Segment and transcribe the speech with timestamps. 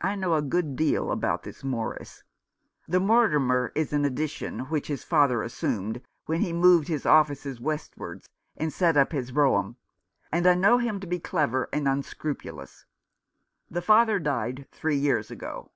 [0.00, 2.22] I know a good deal about this Morris—
[2.88, 8.28] the Mortimer is an addition which his father assumed when he moved his offices westwards,
[8.56, 9.78] and set up his brougham—
[10.32, 12.84] and I know him to be clever and unscrupulous.
[13.68, 15.72] The father died three years ago.